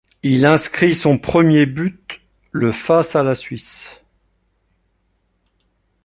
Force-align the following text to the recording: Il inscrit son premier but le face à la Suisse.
Il 0.23 0.47
inscrit 0.47 0.95
son 0.95 1.19
premier 1.19 1.67
but 1.67 2.19
le 2.51 2.71
face 2.71 3.15
à 3.15 3.21
la 3.21 3.35
Suisse. 3.35 3.87